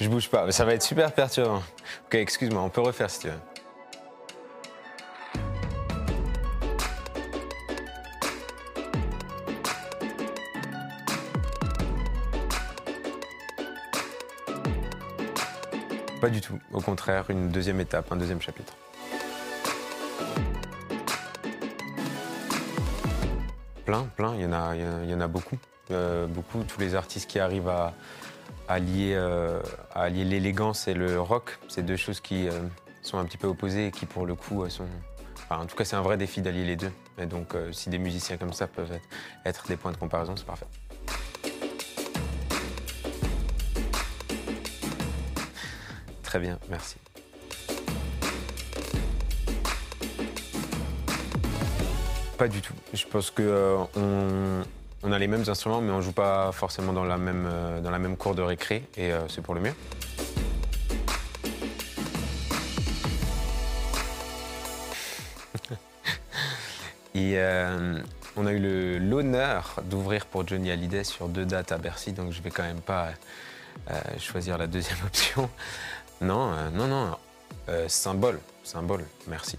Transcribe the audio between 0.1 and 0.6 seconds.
pas, mais